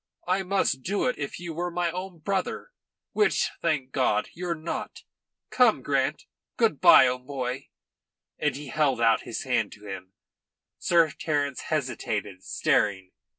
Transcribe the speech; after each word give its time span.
I 0.25 0.41
must 0.41 0.81
do 0.81 1.05
it 1.05 1.19
if 1.19 1.39
you 1.39 1.53
were 1.53 1.69
my 1.69 1.91
own 1.91 2.17
brother, 2.21 2.71
which, 3.11 3.51
thank 3.61 3.91
God, 3.91 4.29
you're 4.33 4.55
not. 4.55 5.03
Come, 5.51 5.83
Grant. 5.83 6.23
Good 6.57 6.81
bye, 6.81 7.07
O'Moy." 7.07 7.67
And 8.39 8.55
he 8.55 8.69
held 8.69 8.99
out 8.99 9.21
his 9.21 9.43
hand 9.43 9.71
to 9.73 9.85
him. 9.85 10.13
Sir 10.79 11.11
Terence 11.11 11.61
hesitated, 11.69 12.43
staring. 12.43 13.11